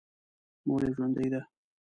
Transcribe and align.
مور 0.65 0.81
یې 0.85 0.89
ژوندۍ 0.95 1.27
ده. 1.33 1.41